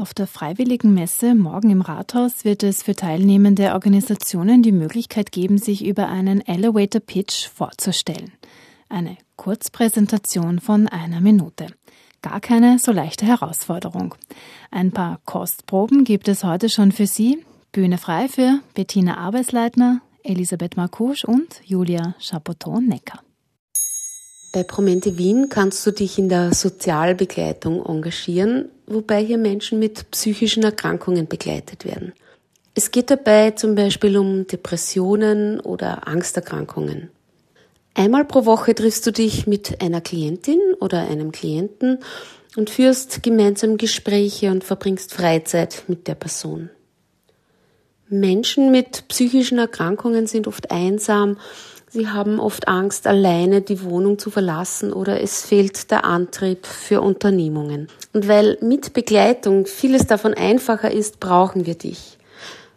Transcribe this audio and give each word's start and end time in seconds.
Auf 0.00 0.14
der 0.14 0.26
Freiwilligen 0.26 0.94
Messe 0.94 1.34
morgen 1.34 1.68
im 1.68 1.82
Rathaus 1.82 2.46
wird 2.46 2.62
es 2.62 2.82
für 2.82 2.96
teilnehmende 2.96 3.74
Organisationen 3.74 4.62
die 4.62 4.72
Möglichkeit 4.72 5.30
geben, 5.30 5.58
sich 5.58 5.84
über 5.84 6.08
einen 6.08 6.40
Elevator 6.40 7.02
Pitch 7.02 7.48
vorzustellen. 7.48 8.32
Eine 8.88 9.18
Kurzpräsentation 9.36 10.58
von 10.58 10.88
einer 10.88 11.20
Minute. 11.20 11.66
Gar 12.22 12.40
keine 12.40 12.78
so 12.78 12.92
leichte 12.92 13.26
Herausforderung. 13.26 14.14
Ein 14.70 14.90
paar 14.90 15.20
Kostproben 15.26 16.04
gibt 16.04 16.28
es 16.28 16.44
heute 16.44 16.70
schon 16.70 16.92
für 16.92 17.06
Sie. 17.06 17.44
Bühne 17.70 17.98
frei 17.98 18.28
für 18.28 18.60
Bettina 18.72 19.18
Arbeitsleitner, 19.18 20.00
Elisabeth 20.22 20.78
Marcouche 20.78 21.26
und 21.26 21.60
Julia 21.66 22.14
Chapoton-Necker. 22.18 23.20
Bei 24.52 24.64
Promente 24.64 25.16
Wien 25.16 25.48
kannst 25.48 25.86
du 25.86 25.92
dich 25.92 26.18
in 26.18 26.28
der 26.28 26.52
Sozialbegleitung 26.52 27.86
engagieren, 27.86 28.68
wobei 28.86 29.22
hier 29.24 29.38
Menschen 29.38 29.78
mit 29.78 30.10
psychischen 30.10 30.64
Erkrankungen 30.64 31.28
begleitet 31.28 31.84
werden. 31.84 32.12
Es 32.74 32.90
geht 32.90 33.10
dabei 33.10 33.52
zum 33.52 33.76
Beispiel 33.76 34.16
um 34.16 34.48
Depressionen 34.48 35.60
oder 35.60 36.08
Angsterkrankungen. 36.08 37.10
Einmal 37.94 38.24
pro 38.24 38.44
Woche 38.44 38.74
triffst 38.74 39.06
du 39.06 39.12
dich 39.12 39.46
mit 39.46 39.80
einer 39.82 40.00
Klientin 40.00 40.60
oder 40.80 41.00
einem 41.00 41.30
Klienten 41.30 41.98
und 42.56 42.70
führst 42.70 43.22
gemeinsam 43.22 43.76
Gespräche 43.76 44.50
und 44.50 44.64
verbringst 44.64 45.14
Freizeit 45.14 45.84
mit 45.86 46.08
der 46.08 46.14
Person. 46.16 46.70
Menschen 48.08 48.72
mit 48.72 49.06
psychischen 49.06 49.58
Erkrankungen 49.58 50.26
sind 50.26 50.48
oft 50.48 50.72
einsam 50.72 51.36
Sie 51.92 52.06
haben 52.08 52.38
oft 52.38 52.68
Angst, 52.68 53.08
alleine 53.08 53.62
die 53.62 53.82
Wohnung 53.82 54.16
zu 54.16 54.30
verlassen 54.30 54.92
oder 54.92 55.20
es 55.20 55.44
fehlt 55.44 55.90
der 55.90 56.04
Antrieb 56.04 56.64
für 56.64 57.00
Unternehmungen. 57.00 57.88
Und 58.12 58.28
weil 58.28 58.58
mit 58.60 58.92
Begleitung 58.92 59.66
vieles 59.66 60.06
davon 60.06 60.32
einfacher 60.32 60.92
ist, 60.92 61.18
brauchen 61.18 61.66
wir 61.66 61.74
dich. 61.74 62.16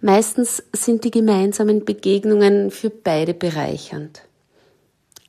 Meistens 0.00 0.60
sind 0.72 1.04
die 1.04 1.12
gemeinsamen 1.12 1.84
Begegnungen 1.84 2.72
für 2.72 2.90
beide 2.90 3.32
bereichernd. 3.32 4.22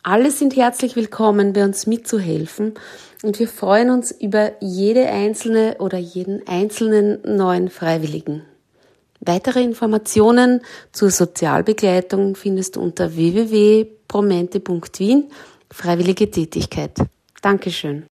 Alle 0.02 0.32
sind 0.32 0.56
herzlich 0.56 0.96
willkommen, 0.96 1.54
bei 1.54 1.64
uns 1.64 1.86
mitzuhelfen 1.86 2.74
und 3.22 3.38
wir 3.38 3.48
freuen 3.48 3.92
uns 3.92 4.10
über 4.10 4.54
jede 4.60 5.08
einzelne 5.08 5.76
oder 5.78 6.00
jeden 6.00 6.48
einzelnen 6.48 7.20
neuen 7.24 7.70
Freiwilligen. 7.70 8.42
Weitere 9.20 9.64
Informationen 9.64 10.62
zur 10.92 11.10
Sozialbegleitung 11.10 12.36
findest 12.36 12.76
du 12.76 12.82
unter 12.82 13.16
www.promente.wien 13.16 15.32
Freiwillige 15.72 16.30
Tätigkeit. 16.32 16.92
Dankeschön. 17.42 18.06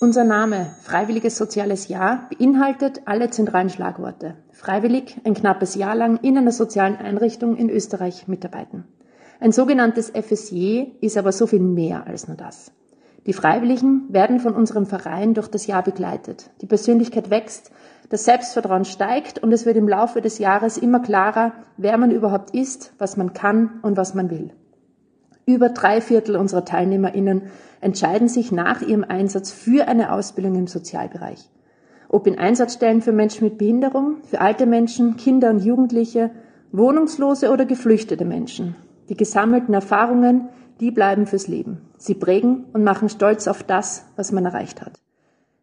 Unser 0.00 0.24
Name 0.24 0.74
Freiwilliges 0.82 1.38
Soziales 1.38 1.86
Jahr 1.86 2.28
beinhaltet 2.28 3.02
alle 3.04 3.30
zentralen 3.30 3.70
Schlagworte. 3.70 4.34
Freiwillig 4.50 5.16
ein 5.22 5.34
knappes 5.34 5.76
Jahr 5.76 5.94
lang 5.94 6.18
in 6.22 6.36
einer 6.36 6.50
sozialen 6.50 6.96
Einrichtung 6.96 7.56
in 7.56 7.70
Österreich 7.70 8.26
mitarbeiten. 8.26 8.84
Ein 9.38 9.52
sogenanntes 9.52 10.10
FSJ 10.10 10.86
ist 11.00 11.16
aber 11.16 11.30
so 11.30 11.46
viel 11.46 11.60
mehr 11.60 12.04
als 12.06 12.26
nur 12.26 12.36
das. 12.36 12.72
Die 13.26 13.32
Freiwilligen 13.32 14.06
werden 14.08 14.40
von 14.40 14.54
unserem 14.54 14.86
Verein 14.86 15.34
durch 15.34 15.48
das 15.48 15.66
Jahr 15.66 15.82
begleitet. 15.82 16.50
Die 16.60 16.66
Persönlichkeit 16.66 17.30
wächst, 17.30 17.70
das 18.08 18.24
Selbstvertrauen 18.24 18.84
steigt 18.84 19.38
und 19.38 19.52
es 19.52 19.64
wird 19.64 19.76
im 19.76 19.88
Laufe 19.88 20.20
des 20.20 20.38
Jahres 20.38 20.76
immer 20.76 21.00
klarer, 21.00 21.52
wer 21.76 21.96
man 21.98 22.10
überhaupt 22.10 22.50
ist, 22.50 22.92
was 22.98 23.16
man 23.16 23.32
kann 23.32 23.80
und 23.82 23.96
was 23.96 24.14
man 24.14 24.28
will. 24.30 24.50
Über 25.46 25.68
drei 25.68 26.00
Viertel 26.00 26.36
unserer 26.36 26.64
TeilnehmerInnen 26.64 27.42
entscheiden 27.80 28.28
sich 28.28 28.52
nach 28.52 28.82
ihrem 28.82 29.04
Einsatz 29.04 29.50
für 29.50 29.88
eine 29.88 30.12
Ausbildung 30.12 30.56
im 30.56 30.66
Sozialbereich. 30.66 31.48
Ob 32.08 32.26
in 32.26 32.38
Einsatzstellen 32.38 33.02
für 33.02 33.12
Menschen 33.12 33.44
mit 33.44 33.56
Behinderung, 33.56 34.16
für 34.24 34.40
alte 34.40 34.66
Menschen, 34.66 35.16
Kinder 35.16 35.50
und 35.50 35.64
Jugendliche, 35.64 36.30
Wohnungslose 36.70 37.50
oder 37.50 37.64
geflüchtete 37.66 38.24
Menschen. 38.24 38.76
Die 39.08 39.16
gesammelten 39.16 39.74
Erfahrungen, 39.74 40.48
die 40.82 40.90
bleiben 40.90 41.26
fürs 41.26 41.46
Leben. 41.46 41.80
Sie 41.96 42.14
prägen 42.14 42.64
und 42.72 42.82
machen 42.82 43.08
stolz 43.08 43.46
auf 43.46 43.62
das, 43.62 44.04
was 44.16 44.32
man 44.32 44.44
erreicht 44.44 44.82
hat. 44.82 44.98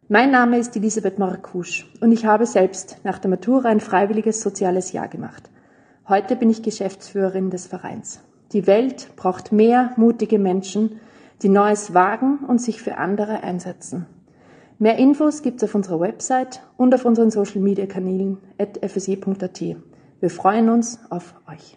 Mein 0.08 0.30
Name 0.30 0.58
ist 0.58 0.74
Elisabeth 0.76 1.18
Marcouche 1.18 1.84
und 2.00 2.10
ich 2.10 2.24
habe 2.24 2.46
selbst 2.46 2.96
nach 3.04 3.18
der 3.18 3.28
Matura 3.28 3.68
ein 3.68 3.80
freiwilliges 3.80 4.40
soziales 4.40 4.92
Jahr 4.92 5.08
gemacht. 5.08 5.50
Heute 6.08 6.36
bin 6.36 6.48
ich 6.48 6.62
Geschäftsführerin 6.62 7.50
des 7.50 7.66
Vereins. 7.66 8.20
Die 8.52 8.66
Welt 8.66 9.10
braucht 9.14 9.52
mehr 9.52 9.92
mutige 9.96 10.38
Menschen, 10.38 10.98
die 11.42 11.50
Neues 11.50 11.92
wagen 11.92 12.38
und 12.48 12.60
sich 12.62 12.80
für 12.80 12.96
andere 12.96 13.42
einsetzen. 13.42 14.06
Mehr 14.78 14.96
Infos 14.96 15.42
gibt's 15.42 15.62
auf 15.62 15.74
unserer 15.74 16.00
Website 16.00 16.62
und 16.78 16.94
auf 16.94 17.04
unseren 17.04 17.30
Social 17.30 17.60
Media 17.60 17.84
Kanälen 17.84 18.38
at 18.56 18.78
fse.at. 18.82 19.60
Wir 19.60 20.30
freuen 20.30 20.70
uns 20.70 20.98
auf 21.10 21.34
euch. 21.46 21.76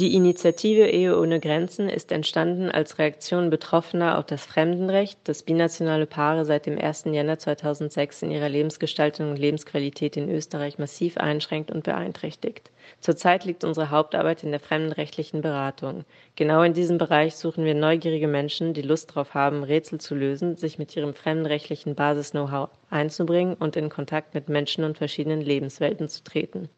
Die 0.00 0.16
Initiative 0.16 0.88
Ehe 0.88 1.16
ohne 1.16 1.38
Grenzen 1.38 1.88
ist 1.88 2.10
entstanden 2.10 2.68
als 2.68 2.98
Reaktion 2.98 3.48
Betroffener 3.48 4.18
auf 4.18 4.26
das 4.26 4.44
Fremdenrecht, 4.44 5.20
das 5.22 5.44
binationale 5.44 6.06
Paare 6.06 6.44
seit 6.44 6.66
dem 6.66 6.76
1. 6.76 7.04
Jänner 7.12 7.38
2006 7.38 8.22
in 8.22 8.32
ihrer 8.32 8.48
Lebensgestaltung 8.48 9.30
und 9.30 9.36
Lebensqualität 9.36 10.16
in 10.16 10.28
Österreich 10.28 10.78
massiv 10.78 11.16
einschränkt 11.16 11.70
und 11.70 11.84
beeinträchtigt. 11.84 12.72
Zurzeit 12.98 13.44
liegt 13.44 13.62
unsere 13.62 13.90
Hauptarbeit 13.90 14.42
in 14.42 14.50
der 14.50 14.58
fremdenrechtlichen 14.58 15.42
Beratung. 15.42 16.04
Genau 16.34 16.62
in 16.62 16.72
diesem 16.72 16.98
Bereich 16.98 17.36
suchen 17.36 17.64
wir 17.64 17.76
neugierige 17.76 18.26
Menschen, 18.26 18.74
die 18.74 18.82
Lust 18.82 19.10
darauf 19.10 19.34
haben, 19.34 19.62
Rätsel 19.62 20.00
zu 20.00 20.16
lösen, 20.16 20.56
sich 20.56 20.76
mit 20.76 20.96
ihrem 20.96 21.14
fremdenrechtlichen 21.14 21.94
Basis-Know-how 21.94 22.68
einzubringen 22.90 23.54
und 23.54 23.76
in 23.76 23.90
Kontakt 23.90 24.34
mit 24.34 24.48
Menschen 24.48 24.82
und 24.82 24.98
verschiedenen 24.98 25.40
Lebenswelten 25.40 26.08
zu 26.08 26.24
treten. 26.24 26.68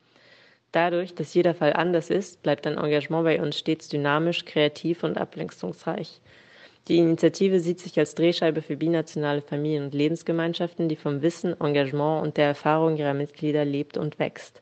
Dadurch, 0.76 1.14
dass 1.14 1.32
jeder 1.32 1.54
Fall 1.54 1.72
anders 1.72 2.10
ist, 2.10 2.42
bleibt 2.42 2.66
ein 2.66 2.76
Engagement 2.76 3.24
bei 3.24 3.40
uns 3.40 3.58
stets 3.58 3.88
dynamisch, 3.88 4.44
kreativ 4.44 5.04
und 5.04 5.16
abwechslungsreich. 5.16 6.20
Die 6.88 6.98
Initiative 6.98 7.60
sieht 7.60 7.80
sich 7.80 7.98
als 7.98 8.14
Drehscheibe 8.14 8.60
für 8.60 8.76
binationale 8.76 9.40
Familien 9.40 9.84
und 9.84 9.94
Lebensgemeinschaften, 9.94 10.90
die 10.90 10.96
vom 10.96 11.22
Wissen, 11.22 11.58
Engagement 11.62 12.22
und 12.22 12.36
der 12.36 12.48
Erfahrung 12.48 12.98
ihrer 12.98 13.14
Mitglieder 13.14 13.64
lebt 13.64 13.96
und 13.96 14.18
wächst. 14.18 14.60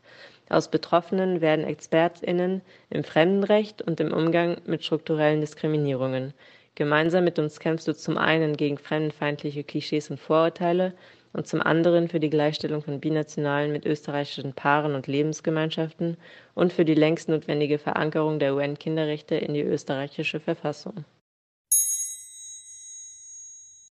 Aus 0.48 0.70
Betroffenen 0.70 1.40
werden 1.40 1.64
ExpertInnen 1.64 2.62
im 2.90 3.02
Fremdenrecht 3.02 3.82
und 3.82 3.98
im 3.98 4.12
Umgang 4.12 4.58
mit 4.66 4.84
strukturellen 4.84 5.40
Diskriminierungen. 5.40 6.32
Gemeinsam 6.76 7.24
mit 7.24 7.40
uns 7.40 7.58
kämpfst 7.58 7.88
du 7.88 7.92
zum 7.92 8.18
einen 8.18 8.56
gegen 8.56 8.78
fremdenfeindliche 8.78 9.64
Klischees 9.64 10.10
und 10.10 10.20
Vorurteile, 10.20 10.94
und 11.34 11.46
zum 11.46 11.60
anderen 11.60 12.08
für 12.08 12.20
die 12.20 12.30
Gleichstellung 12.30 12.82
von 12.82 13.00
Binationalen 13.00 13.72
mit 13.72 13.84
österreichischen 13.84 14.54
Paaren 14.54 14.94
und 14.94 15.06
Lebensgemeinschaften 15.06 16.16
und 16.54 16.72
für 16.72 16.86
die 16.86 16.94
längst 16.94 17.28
notwendige 17.28 17.78
Verankerung 17.78 18.38
der 18.38 18.54
UN-Kinderrechte 18.54 19.34
in 19.34 19.52
die 19.52 19.62
österreichische 19.62 20.40
Verfassung 20.40 21.04